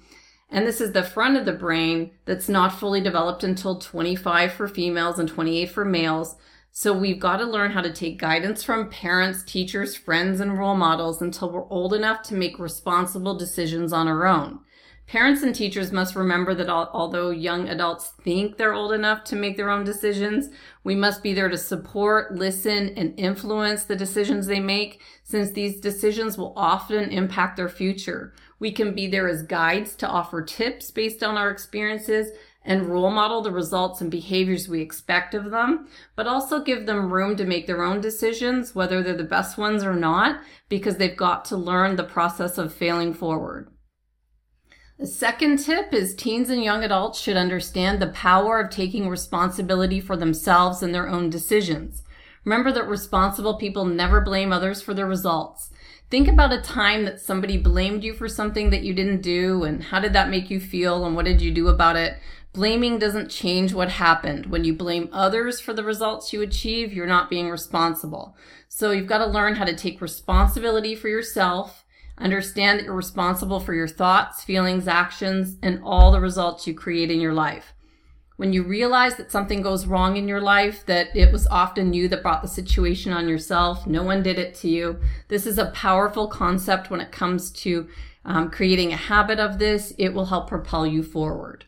And 0.47 0.67
this 0.67 0.79
is 0.79 0.91
the 0.91 1.01
front 1.01 1.37
of 1.37 1.45
the 1.45 1.53
brain 1.53 2.11
that's 2.25 2.47
not 2.47 2.79
fully 2.79 3.01
developed 3.01 3.43
until 3.43 3.79
25 3.79 4.53
for 4.53 4.67
females 4.67 5.17
and 5.17 5.27
28 5.27 5.71
for 5.71 5.83
males. 5.83 6.35
So 6.77 6.91
we've 6.91 7.21
got 7.21 7.37
to 7.37 7.45
learn 7.45 7.71
how 7.71 7.79
to 7.79 7.93
take 7.93 8.19
guidance 8.19 8.61
from 8.61 8.89
parents, 8.89 9.43
teachers, 9.43 9.95
friends, 9.95 10.41
and 10.41 10.59
role 10.59 10.75
models 10.75 11.21
until 11.21 11.49
we're 11.49 11.69
old 11.69 11.93
enough 11.93 12.21
to 12.23 12.35
make 12.35 12.59
responsible 12.59 13.37
decisions 13.37 13.93
on 13.93 14.09
our 14.09 14.25
own. 14.25 14.59
Parents 15.07 15.41
and 15.41 15.55
teachers 15.55 15.93
must 15.93 16.17
remember 16.17 16.53
that 16.53 16.67
although 16.67 17.29
young 17.29 17.69
adults 17.69 18.11
think 18.25 18.57
they're 18.57 18.73
old 18.73 18.91
enough 18.91 19.23
to 19.23 19.37
make 19.37 19.55
their 19.55 19.69
own 19.69 19.85
decisions, 19.85 20.49
we 20.83 20.95
must 20.95 21.23
be 21.23 21.33
there 21.33 21.47
to 21.47 21.57
support, 21.57 22.35
listen, 22.35 22.89
and 22.97 23.17
influence 23.17 23.85
the 23.85 23.95
decisions 23.95 24.45
they 24.45 24.59
make, 24.59 24.99
since 25.23 25.51
these 25.51 25.79
decisions 25.79 26.37
will 26.37 26.51
often 26.57 27.09
impact 27.09 27.55
their 27.55 27.69
future. 27.69 28.33
We 28.59 28.73
can 28.73 28.93
be 28.93 29.07
there 29.07 29.29
as 29.29 29.43
guides 29.43 29.95
to 29.95 30.09
offer 30.09 30.41
tips 30.41 30.91
based 30.91 31.23
on 31.23 31.37
our 31.37 31.51
experiences 31.51 32.31
and 32.65 32.87
role 32.87 33.11
model 33.11 33.41
the 33.41 33.51
results 33.51 34.01
and 34.01 34.09
behaviors 34.09 34.67
we 34.67 34.81
expect 34.81 35.33
of 35.35 35.51
them, 35.51 35.87
but 36.15 36.27
also 36.27 36.63
give 36.63 36.85
them 36.85 37.13
room 37.13 37.35
to 37.37 37.45
make 37.45 37.67
their 37.67 37.83
own 37.83 38.01
decisions, 38.01 38.73
whether 38.73 39.03
they're 39.03 39.15
the 39.15 39.23
best 39.23 39.57
ones 39.57 39.83
or 39.83 39.95
not, 39.95 40.41
because 40.67 40.97
they've 40.97 41.15
got 41.15 41.45
to 41.45 41.55
learn 41.55 41.95
the 41.95 42.03
process 42.03 42.57
of 42.57 42.73
failing 42.73 43.13
forward. 43.13 43.69
The 44.97 45.07
second 45.07 45.57
tip 45.57 45.93
is 45.93 46.15
teens 46.15 46.49
and 46.49 46.63
young 46.63 46.83
adults 46.83 47.19
should 47.19 47.35
understand 47.35 48.01
the 48.01 48.07
power 48.07 48.61
of 48.61 48.69
taking 48.69 49.09
responsibility 49.09 49.99
for 49.99 50.15
themselves 50.15 50.81
and 50.81 50.95
their 50.95 51.09
own 51.09 51.29
decisions. 51.29 52.01
Remember 52.45 52.71
that 52.71 52.87
responsible 52.87 53.55
people 53.55 53.83
never 53.83 54.21
blame 54.21 54.53
others 54.53 54.81
for 54.81 54.93
their 54.93 55.05
results. 55.05 55.71
Think 56.09 56.27
about 56.27 56.53
a 56.53 56.61
time 56.61 57.03
that 57.05 57.19
somebody 57.19 57.57
blamed 57.57 58.03
you 58.03 58.13
for 58.13 58.29
something 58.29 58.69
that 58.69 58.83
you 58.83 58.93
didn't 58.93 59.21
do 59.21 59.63
and 59.63 59.83
how 59.83 59.99
did 59.99 60.13
that 60.13 60.29
make 60.29 60.49
you 60.49 60.59
feel 60.59 61.05
and 61.05 61.15
what 61.15 61.25
did 61.25 61.41
you 61.41 61.51
do 61.51 61.67
about 61.67 61.95
it? 61.95 62.17
Blaming 62.53 62.99
doesn't 62.99 63.29
change 63.29 63.73
what 63.73 63.89
happened. 63.89 64.45
When 64.45 64.63
you 64.63 64.73
blame 64.73 65.09
others 65.11 65.59
for 65.59 65.73
the 65.73 65.83
results 65.83 66.31
you 66.31 66.41
achieve, 66.41 66.93
you're 66.93 67.07
not 67.07 67.29
being 67.29 67.49
responsible. 67.49 68.37
So 68.69 68.91
you've 68.91 69.07
got 69.07 69.17
to 69.17 69.25
learn 69.25 69.55
how 69.55 69.65
to 69.65 69.75
take 69.75 69.99
responsibility 69.99 70.95
for 70.95 71.09
yourself 71.09 71.85
Understand 72.17 72.79
that 72.79 72.85
you're 72.85 72.93
responsible 72.93 73.59
for 73.59 73.73
your 73.73 73.87
thoughts, 73.87 74.43
feelings, 74.43 74.87
actions, 74.87 75.57
and 75.61 75.81
all 75.83 76.11
the 76.11 76.21
results 76.21 76.65
you 76.65 76.73
create 76.73 77.11
in 77.11 77.19
your 77.19 77.33
life. 77.33 77.73
When 78.37 78.51
you 78.51 78.63
realize 78.63 79.15
that 79.15 79.31
something 79.31 79.61
goes 79.61 79.85
wrong 79.85 80.17
in 80.17 80.27
your 80.27 80.41
life, 80.41 80.85
that 80.87 81.15
it 81.15 81.31
was 81.31 81.47
often 81.47 81.93
you 81.93 82.09
that 82.09 82.21
brought 82.21 82.41
the 82.41 82.49
situation 82.49 83.13
on 83.13 83.29
yourself, 83.29 83.87
no 83.87 84.03
one 84.03 84.23
did 84.23 84.37
it 84.37 84.53
to 84.55 84.67
you. 84.67 84.99
This 85.29 85.47
is 85.47 85.57
a 85.57 85.71
powerful 85.71 86.27
concept 86.27 86.89
when 86.89 86.99
it 86.99 87.13
comes 87.13 87.49
to 87.51 87.87
um, 88.25 88.51
creating 88.51 88.91
a 88.91 88.97
habit 88.97 89.39
of 89.39 89.57
this. 89.57 89.93
It 89.97 90.09
will 90.09 90.25
help 90.25 90.49
propel 90.49 90.85
you 90.85 91.01
forward. 91.01 91.65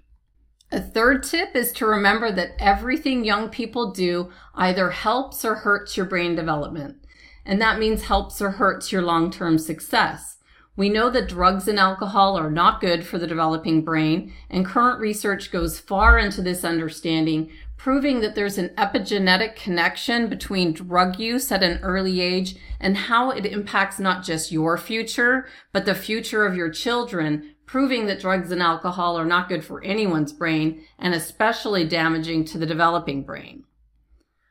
A 0.69 0.81
third 0.81 1.23
tip 1.23 1.55
is 1.55 1.71
to 1.73 1.85
remember 1.85 2.29
that 2.33 2.55
everything 2.59 3.23
young 3.23 3.47
people 3.47 3.91
do 3.93 4.29
either 4.53 4.89
helps 4.89 5.45
or 5.45 5.55
hurts 5.55 5.95
your 5.95 6.05
brain 6.05 6.35
development. 6.35 6.97
And 7.45 7.61
that 7.61 7.79
means 7.79 8.03
helps 8.03 8.41
or 8.41 8.51
hurts 8.51 8.91
your 8.91 9.01
long-term 9.01 9.59
success. 9.59 10.36
We 10.77 10.89
know 10.89 11.09
that 11.09 11.27
drugs 11.27 11.67
and 11.67 11.79
alcohol 11.79 12.37
are 12.37 12.51
not 12.51 12.81
good 12.81 13.05
for 13.05 13.17
the 13.17 13.25
developing 13.25 13.81
brain, 13.81 14.31
and 14.47 14.63
current 14.63 14.99
research 14.99 15.51
goes 15.51 15.79
far 15.79 16.19
into 16.19 16.43
this 16.43 16.63
understanding, 16.63 17.49
proving 17.77 18.21
that 18.21 18.35
there's 18.35 18.59
an 18.59 18.69
epigenetic 18.77 19.55
connection 19.55 20.27
between 20.27 20.73
drug 20.73 21.19
use 21.19 21.51
at 21.51 21.63
an 21.63 21.79
early 21.81 22.21
age 22.21 22.57
and 22.79 22.95
how 22.95 23.31
it 23.31 23.47
impacts 23.47 23.97
not 23.97 24.23
just 24.23 24.51
your 24.51 24.77
future, 24.77 25.47
but 25.73 25.85
the 25.85 25.95
future 25.95 26.45
of 26.45 26.55
your 26.55 26.69
children, 26.69 27.55
proving 27.65 28.05
that 28.05 28.19
drugs 28.19 28.51
and 28.51 28.61
alcohol 28.61 29.17
are 29.17 29.25
not 29.25 29.49
good 29.49 29.65
for 29.65 29.83
anyone's 29.83 30.31
brain 30.31 30.85
and 30.99 31.15
especially 31.15 31.87
damaging 31.87 32.45
to 32.45 32.59
the 32.59 32.67
developing 32.67 33.23
brain. 33.23 33.63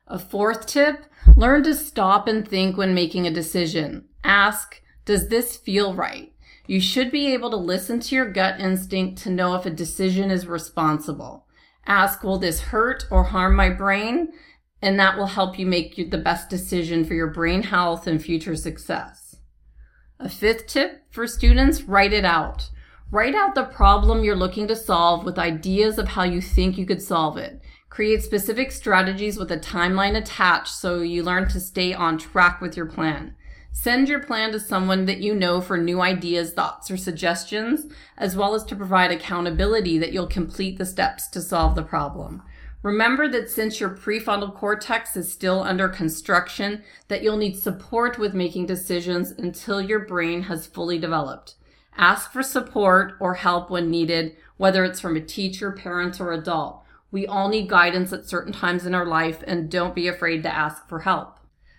A 0.08 0.18
fourth 0.18 0.66
tip, 0.66 1.04
learn 1.36 1.62
to 1.62 1.74
stop 1.74 2.26
and 2.26 2.46
think 2.46 2.76
when 2.76 2.94
making 2.94 3.28
a 3.28 3.32
decision. 3.32 4.06
Ask, 4.24 4.82
does 5.06 5.28
this 5.28 5.56
feel 5.56 5.94
right? 5.94 6.32
You 6.66 6.80
should 6.80 7.10
be 7.10 7.32
able 7.32 7.50
to 7.50 7.56
listen 7.56 8.00
to 8.00 8.14
your 8.14 8.30
gut 8.30 8.60
instinct 8.60 9.22
to 9.22 9.30
know 9.30 9.54
if 9.54 9.64
a 9.64 9.70
decision 9.70 10.30
is 10.30 10.46
responsible. 10.46 11.46
Ask, 11.86 12.24
will 12.24 12.38
this 12.38 12.60
hurt 12.60 13.06
or 13.10 13.24
harm 13.24 13.54
my 13.54 13.70
brain? 13.70 14.32
And 14.82 14.98
that 14.98 15.16
will 15.16 15.28
help 15.28 15.58
you 15.58 15.64
make 15.64 16.10
the 16.10 16.18
best 16.18 16.50
decision 16.50 17.04
for 17.04 17.14
your 17.14 17.28
brain 17.28 17.62
health 17.62 18.06
and 18.06 18.22
future 18.22 18.56
success. 18.56 19.36
A 20.18 20.28
fifth 20.28 20.66
tip 20.66 21.04
for 21.10 21.26
students, 21.26 21.82
write 21.82 22.12
it 22.12 22.24
out. 22.24 22.70
Write 23.12 23.36
out 23.36 23.54
the 23.54 23.64
problem 23.64 24.24
you're 24.24 24.34
looking 24.34 24.66
to 24.66 24.74
solve 24.74 25.24
with 25.24 25.38
ideas 25.38 25.98
of 25.98 26.08
how 26.08 26.24
you 26.24 26.40
think 26.40 26.76
you 26.76 26.84
could 26.84 27.00
solve 27.00 27.36
it. 27.36 27.60
Create 27.88 28.24
specific 28.24 28.72
strategies 28.72 29.38
with 29.38 29.52
a 29.52 29.58
timeline 29.58 30.16
attached 30.16 30.74
so 30.74 31.00
you 31.00 31.22
learn 31.22 31.46
to 31.48 31.60
stay 31.60 31.94
on 31.94 32.18
track 32.18 32.60
with 32.60 32.76
your 32.76 32.86
plan. 32.86 33.36
Send 33.78 34.08
your 34.08 34.20
plan 34.20 34.52
to 34.52 34.58
someone 34.58 35.04
that 35.04 35.18
you 35.18 35.34
know 35.34 35.60
for 35.60 35.76
new 35.76 36.00
ideas, 36.00 36.52
thoughts, 36.52 36.90
or 36.90 36.96
suggestions, 36.96 37.86
as 38.16 38.34
well 38.34 38.54
as 38.54 38.64
to 38.64 38.74
provide 38.74 39.12
accountability 39.12 39.98
that 39.98 40.12
you'll 40.12 40.26
complete 40.26 40.78
the 40.78 40.86
steps 40.86 41.28
to 41.28 41.42
solve 41.42 41.76
the 41.76 41.82
problem. 41.82 42.42
Remember 42.82 43.28
that 43.28 43.50
since 43.50 43.78
your 43.78 43.90
prefrontal 43.90 44.52
cortex 44.52 45.14
is 45.14 45.30
still 45.30 45.62
under 45.62 45.88
construction, 45.88 46.82
that 47.08 47.22
you'll 47.22 47.36
need 47.36 47.58
support 47.58 48.18
with 48.18 48.32
making 48.34 48.64
decisions 48.64 49.30
until 49.30 49.80
your 49.80 50.00
brain 50.00 50.44
has 50.44 50.66
fully 50.66 50.98
developed. 50.98 51.54
Ask 51.96 52.32
for 52.32 52.42
support 52.42 53.12
or 53.20 53.34
help 53.34 53.70
when 53.70 53.90
needed, 53.90 54.34
whether 54.56 54.84
it's 54.84 55.00
from 55.00 55.16
a 55.16 55.20
teacher, 55.20 55.70
parent, 55.70 56.18
or 56.18 56.32
adult. 56.32 56.82
We 57.12 57.26
all 57.26 57.50
need 57.50 57.68
guidance 57.68 58.12
at 58.12 58.26
certain 58.26 58.54
times 58.54 58.86
in 58.86 58.94
our 58.94 59.06
life 59.06 59.44
and 59.46 59.70
don't 59.70 59.94
be 59.94 60.08
afraid 60.08 60.42
to 60.44 60.52
ask 60.52 60.88
for 60.88 61.00
help. 61.00 61.35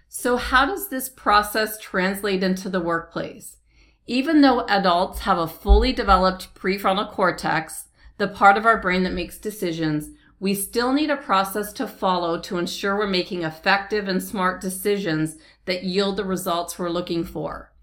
So 0.10 0.38
how 0.38 0.66
does 0.66 0.90
this 0.90 1.10
process 1.10 1.78
translate 1.80 2.44
into 2.44 2.70
the 2.70 2.80
workplace? 2.80 3.58
Even 4.06 4.42
though 4.42 4.66
adults 4.68 5.20
have 5.20 5.38
a 5.38 5.48
fully 5.48 5.92
developed 5.92 6.56
prefrontal 6.56 7.12
cortex, 7.12 7.90
the 8.18 8.28
part 8.28 8.58
of 8.58 8.66
our 8.66 8.82
brain 8.82 9.04
that 9.04 9.14
makes 9.14 9.38
decisions, 9.38 10.10
we 10.40 10.54
still 10.54 10.94
need 10.94 11.10
a 11.10 11.18
process 11.18 11.74
to 11.74 11.88
follow 11.88 12.40
to 12.40 12.58
ensure 12.58 12.98
we're 12.98 13.08
making 13.08 13.44
effective 13.44 14.08
and 14.08 14.22
smart 14.22 14.62
decisions 14.62 15.38
that 15.66 15.84
yield 15.84 16.16
the 16.16 16.24
results 16.24 16.78
we're 16.78 16.90
looking 16.90 17.24
for. 17.24 17.74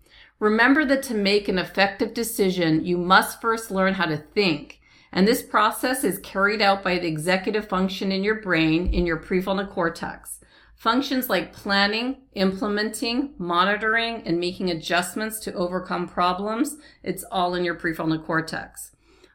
Remember 0.41 0.85
that 0.85 1.03
to 1.05 1.15
make 1.15 1.49
an 1.49 1.59
effective 1.59 2.15
decision, 2.15 2.85
you 2.85 2.97
must 2.97 3.41
first 3.41 3.71
learn 3.71 3.95
how 3.95 4.07
to 4.07 4.17
think. 4.17 4.81
And 5.13 5.29
this 5.29 5.43
process 5.43 6.03
is 6.05 6.19
carried 6.19 6.61
out 6.61 6.83
by 6.83 6.99
the 6.99 7.07
executive 7.07 7.69
function 7.69 8.11
in 8.11 8.25
your 8.25 8.41
brain 8.41 8.93
in 8.93 9.07
your 9.07 9.19
prefrontal 9.19 9.71
cortex. 9.71 10.41
Functions 10.85 11.31
like 11.31 11.55
planning, 11.55 12.19
implementing, 12.35 13.33
monitoring, 13.39 14.23
and 14.27 14.39
making 14.39 14.71
adjustments 14.71 15.41
to 15.41 15.55
overcome 15.55 16.07
problems, 16.07 16.77
it's 17.03 17.25
all 17.33 17.55
in 17.55 17.65
your 17.65 17.75
prefrontal 17.75 18.23
cortex. 18.23 18.91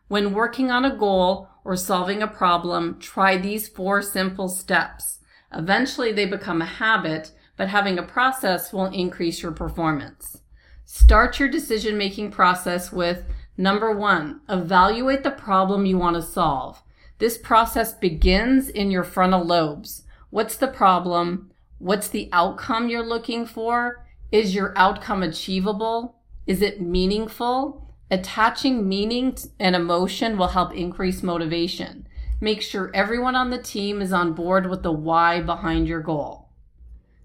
When 0.10 0.36
working 0.36 0.70
on 0.70 0.86
a 0.86 0.96
goal 0.96 1.50
or 1.66 1.76
solving 1.76 2.22
a 2.22 2.28
problem, 2.28 3.00
try 3.00 3.36
these 3.36 3.68
four 3.68 4.04
simple 4.04 4.48
steps. 4.48 5.22
Eventually 5.52 6.12
they 6.12 6.28
become 6.28 6.62
a 6.62 6.68
habit, 6.68 7.32
but 7.58 7.70
having 7.70 7.98
a 7.98 8.04
process 8.04 8.72
will 8.72 8.86
increase 8.86 9.42
your 9.42 9.52
performance. 9.52 10.44
Start 10.86 11.40
your 11.40 11.50
decision 11.50 11.98
making 11.98 12.30
process 12.30 12.92
with 12.92 13.26
number 13.58 13.92
one, 13.92 14.42
evaluate 14.50 15.24
the 15.24 15.32
problem 15.32 15.88
you 15.88 15.98
want 15.98 16.16
to 16.16 16.22
solve. 16.22 16.84
This 17.18 17.40
process 17.40 17.96
begins 17.96 18.70
in 18.70 18.92
your 18.92 19.04
frontal 19.04 19.44
lobes. 19.44 20.04
What's 20.30 20.56
the 20.56 20.68
problem? 20.68 21.52
What's 21.80 22.08
the 22.08 22.30
outcome 22.32 22.90
you're 22.90 23.06
looking 23.06 23.46
for? 23.46 24.06
Is 24.32 24.54
your 24.54 24.74
outcome 24.76 25.24
achievable? 25.24 26.16
Is 26.46 26.62
it 26.62 26.82
meaningful? 26.82 27.88
Attaching 28.12 28.88
meaning 28.88 29.38
and 29.60 29.76
emotion 29.76 30.38
will 30.38 30.50
help 30.50 30.74
increase 30.74 31.24
motivation. 31.24 32.08
Make 32.42 32.62
sure 32.62 32.92
everyone 32.94 33.36
on 33.36 33.50
the 33.50 33.62
team 33.62 34.02
is 34.02 34.14
on 34.14 34.34
board 34.34 34.70
with 34.70 34.84
the 34.84 34.92
why 34.92 35.42
behind 35.42 35.88
your 35.88 36.02
goal. 36.02 36.50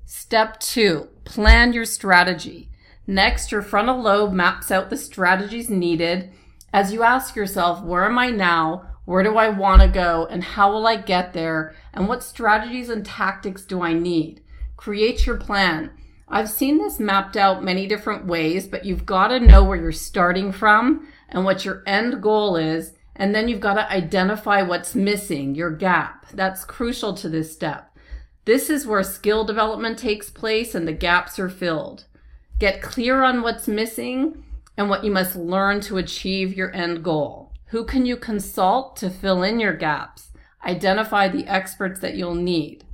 Step 0.05 0.61
two, 0.61 1.09
plan 1.25 1.73
your 1.73 1.85
strategy. 1.85 2.71
Next, 3.07 3.53
your 3.53 3.63
frontal 3.63 4.01
lobe 4.01 4.33
maps 4.33 4.71
out 4.71 4.91
the 4.91 4.97
strategies 4.97 5.71
needed 5.71 6.33
as 6.73 6.93
you 6.93 7.03
ask 7.03 7.37
yourself, 7.37 7.83
where 7.83 8.05
am 8.05 8.19
I 8.19 8.31
now? 8.31 8.94
Where 9.05 9.23
do 9.23 9.37
I 9.37 9.49
want 9.51 9.83
to 9.83 9.89
go? 9.89 10.27
And 10.31 10.43
how 10.43 10.73
will 10.73 10.87
I 10.87 10.97
get 10.97 11.33
there? 11.33 11.75
And 11.93 12.09
what 12.09 12.23
strategies 12.23 12.89
and 12.89 13.05
tactics 13.05 13.65
do 13.65 13.83
I 13.83 13.93
need? 13.93 14.43
Create 14.77 15.27
your 15.27 15.37
plan. 15.37 15.91
I've 16.27 16.49
seen 16.49 16.79
this 16.79 16.99
mapped 16.99 17.37
out 17.37 17.63
many 17.63 17.87
different 17.87 18.27
ways, 18.27 18.67
but 18.67 18.85
you've 18.85 19.05
got 19.05 19.29
to 19.29 19.41
know 19.41 19.63
where 19.63 19.77
you're 19.77 19.93
starting 19.93 20.53
from 20.53 21.07
and 21.29 21.45
what 21.45 21.65
your 21.65 21.83
end 21.87 22.23
goal 22.23 22.57
is. 22.57 22.95
And 23.15 23.35
then 23.35 23.47
you've 23.47 23.61
got 23.61 23.75
to 23.75 23.93
identify 23.93 24.63
what's 24.63 24.95
missing, 24.95 25.55
your 25.55 25.71
gap. 25.71 26.27
That's 26.33 26.65
crucial 26.65 27.15
to 27.15 27.29
this 27.29 27.53
step. 27.53 27.97
This 28.45 28.69
is 28.69 28.87
where 28.87 29.03
skill 29.03 29.45
development 29.45 29.99
takes 29.99 30.31
place 30.31 30.75
and 30.75 30.89
the 30.89 30.93
gaps 30.93 31.39
are 31.39 31.49
filled. 31.49 32.05
Get 32.59 32.83
clear 32.83 33.23
on 33.23 33.43
what's 33.43 33.69
missing 33.69 34.45
and 34.77 34.89
what 34.89 35.05
you 35.05 35.11
must 35.11 35.37
learn 35.37 35.81
to 35.83 35.99
achieve 35.99 36.57
your 36.57 36.75
end 36.75 37.05
goal. 37.05 37.44
Who 37.69 37.85
can 37.85 38.07
you 38.07 38.17
consult 38.17 38.97
to 38.97 39.11
fill 39.11 39.43
in 39.43 39.59
your 39.59 39.75
gaps? 39.75 40.31
Identify 40.65 41.29
the 41.29 41.47
experts 41.47 42.01
that 42.01 42.15
you'll 42.15 42.35
need. 42.35 42.85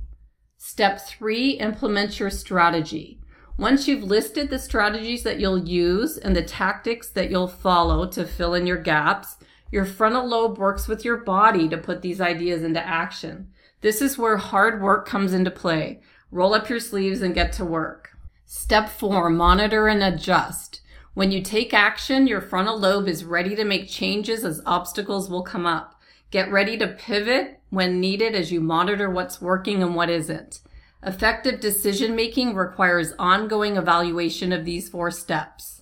Step 0.57 0.99
three, 1.01 1.51
implement 1.51 2.19
your 2.19 2.29
strategy. 2.29 3.19
Once 3.57 3.87
you've 3.87 4.03
listed 4.03 4.49
the 4.49 4.59
strategies 4.59 5.23
that 5.23 5.39
you'll 5.39 5.67
use 5.67 6.17
and 6.17 6.35
the 6.35 6.43
tactics 6.43 7.09
that 7.09 7.29
you'll 7.29 7.47
follow 7.47 8.07
to 8.07 8.25
fill 8.25 8.53
in 8.53 8.65
your 8.65 8.77
gaps, 8.77 9.37
your 9.71 9.85
frontal 9.85 10.27
lobe 10.27 10.57
works 10.57 10.87
with 10.87 11.05
your 11.05 11.17
body 11.17 11.69
to 11.69 11.77
put 11.77 12.01
these 12.01 12.19
ideas 12.19 12.63
into 12.63 12.85
action. 12.85 13.49
This 13.81 14.01
is 14.01 14.17
where 14.17 14.37
hard 14.37 14.81
work 14.81 15.07
comes 15.07 15.33
into 15.33 15.51
play. 15.51 16.01
Roll 16.31 16.53
up 16.53 16.69
your 16.69 16.79
sleeves 16.79 17.21
and 17.21 17.33
get 17.33 17.51
to 17.53 17.65
work. 17.65 18.09
Step 18.45 18.89
four, 18.89 19.29
monitor 19.29 19.87
and 19.87 20.03
adjust. 20.03 20.80
When 21.13 21.31
you 21.31 21.41
take 21.41 21.73
action, 21.73 22.27
your 22.27 22.41
frontal 22.41 22.79
lobe 22.79 23.07
is 23.07 23.25
ready 23.25 23.55
to 23.55 23.65
make 23.65 23.89
changes 23.89 24.45
as 24.45 24.61
obstacles 24.65 25.29
will 25.29 25.43
come 25.43 25.65
up. 25.65 25.99
Get 26.29 26.51
ready 26.51 26.77
to 26.77 26.87
pivot 26.87 27.59
when 27.69 27.99
needed 27.99 28.33
as 28.33 28.51
you 28.51 28.61
monitor 28.61 29.09
what's 29.09 29.41
working 29.41 29.83
and 29.83 29.95
what 29.95 30.09
isn't. 30.09 30.61
Effective 31.03 31.59
decision 31.59 32.15
making 32.15 32.55
requires 32.55 33.13
ongoing 33.19 33.75
evaluation 33.75 34.53
of 34.53 34.63
these 34.63 34.87
four 34.87 35.11
steps. 35.11 35.81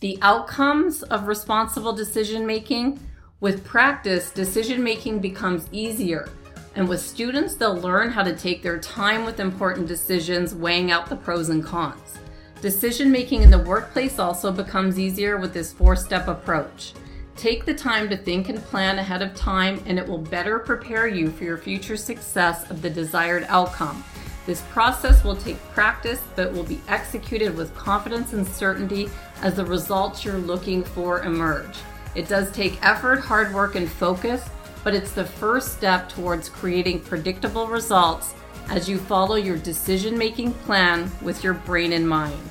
The 0.00 0.18
outcomes 0.20 1.02
of 1.02 1.26
responsible 1.26 1.94
decision 1.94 2.46
making. 2.46 3.00
With 3.40 3.64
practice, 3.64 4.30
decision 4.30 4.82
making 4.82 5.20
becomes 5.20 5.68
easier 5.72 6.28
and 6.76 6.86
with 6.86 7.00
students, 7.00 7.54
they'll 7.54 7.78
learn 7.78 8.10
how 8.10 8.22
to 8.22 8.36
take 8.36 8.62
their 8.62 8.78
time 8.78 9.24
with 9.24 9.40
important 9.40 9.88
decisions, 9.88 10.54
weighing 10.54 10.90
out 10.90 11.08
the 11.08 11.16
pros 11.16 11.48
and 11.48 11.64
cons. 11.64 12.18
Decision 12.62 13.12
making 13.12 13.42
in 13.42 13.50
the 13.50 13.58
workplace 13.58 14.18
also 14.18 14.50
becomes 14.50 14.98
easier 14.98 15.36
with 15.36 15.52
this 15.52 15.72
four 15.72 15.94
step 15.94 16.26
approach. 16.26 16.94
Take 17.36 17.66
the 17.66 17.74
time 17.74 18.08
to 18.08 18.16
think 18.16 18.48
and 18.48 18.62
plan 18.62 18.98
ahead 18.98 19.20
of 19.20 19.34
time, 19.34 19.82
and 19.84 19.98
it 19.98 20.08
will 20.08 20.18
better 20.18 20.58
prepare 20.58 21.06
you 21.06 21.30
for 21.30 21.44
your 21.44 21.58
future 21.58 21.98
success 21.98 22.70
of 22.70 22.80
the 22.80 22.88
desired 22.88 23.44
outcome. 23.48 24.02
This 24.46 24.62
process 24.70 25.22
will 25.22 25.36
take 25.36 25.62
practice, 25.72 26.20
but 26.34 26.50
will 26.52 26.64
be 26.64 26.80
executed 26.88 27.54
with 27.54 27.74
confidence 27.76 28.32
and 28.32 28.46
certainty 28.46 29.10
as 29.42 29.56
the 29.56 29.66
results 29.66 30.24
you're 30.24 30.38
looking 30.38 30.82
for 30.82 31.22
emerge. 31.24 31.76
It 32.14 32.26
does 32.26 32.50
take 32.52 32.82
effort, 32.82 33.16
hard 33.16 33.52
work, 33.52 33.74
and 33.74 33.88
focus, 33.88 34.48
but 34.82 34.94
it's 34.94 35.12
the 35.12 35.24
first 35.24 35.76
step 35.76 36.08
towards 36.08 36.48
creating 36.48 37.00
predictable 37.00 37.66
results 37.66 38.34
as 38.68 38.88
you 38.88 38.98
follow 38.98 39.36
your 39.36 39.56
decision 39.56 40.16
making 40.16 40.52
plan 40.52 41.10
with 41.22 41.42
your 41.44 41.54
brain 41.54 41.92
in 41.92 42.06
mind. 42.06 42.50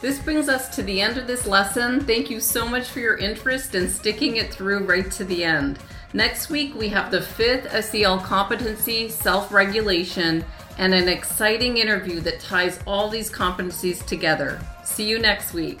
This 0.00 0.18
brings 0.18 0.48
us 0.48 0.74
to 0.76 0.82
the 0.82 1.00
end 1.00 1.18
of 1.18 1.26
this 1.26 1.46
lesson. 1.46 2.00
Thank 2.00 2.30
you 2.30 2.40
so 2.40 2.66
much 2.66 2.88
for 2.88 3.00
your 3.00 3.18
interest 3.18 3.74
and 3.74 3.90
sticking 3.90 4.36
it 4.36 4.52
through 4.52 4.84
right 4.84 5.10
to 5.12 5.24
the 5.24 5.44
end. 5.44 5.78
Next 6.14 6.48
week, 6.48 6.74
we 6.74 6.88
have 6.88 7.10
the 7.10 7.20
fifth 7.20 7.70
SEL 7.84 8.18
competency, 8.20 9.08
self 9.08 9.52
regulation, 9.52 10.44
and 10.78 10.94
an 10.94 11.08
exciting 11.08 11.76
interview 11.76 12.20
that 12.20 12.40
ties 12.40 12.80
all 12.86 13.08
these 13.08 13.30
competencies 13.30 14.04
together. 14.06 14.58
See 14.82 15.04
you 15.04 15.18
next 15.18 15.52
week. 15.52 15.80